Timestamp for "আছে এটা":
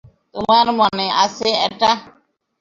1.23-1.91